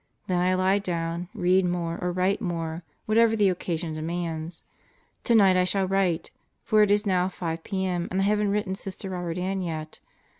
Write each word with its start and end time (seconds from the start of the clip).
Then 0.25 0.39
I 0.39 0.55
lie 0.55 0.79
down, 0.79 1.29
read 1.35 1.63
more 1.63 1.99
or 2.01 2.11
write 2.11 2.41
more, 2.41 2.81
whatever 3.05 3.35
the 3.35 3.49
occasion 3.49 3.93
demands. 3.93 4.63
Tonight 5.23 5.55
I 5.55 5.63
shall 5.63 5.87
write; 5.87 6.31
for 6.63 6.81
it 6.81 6.89
is 6.89 7.05
now 7.05 7.29
5 7.29 7.63
p.m. 7.63 8.07
and 8.09 8.19
I 8.21 8.23
haven't 8.23 8.49
written 8.49 8.73
Sister 8.73 9.11
Robert 9.11 9.37
Ann 9.37 9.61
yet. 9.61 9.99